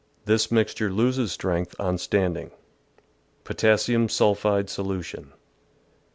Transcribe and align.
This 0.25 0.49
mixture 0.51 0.91
loses 0.91 1.31
strength 1.31 1.75
on 1.79 1.99
standing. 1.99 2.49
Potassium 3.43 4.09
sulphide 4.09 4.67
Solution. 4.67 5.31